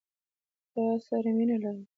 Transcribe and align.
تا 0.73 0.83
سره 1.07 1.29
مينه 1.37 1.57
لرم 1.63 1.85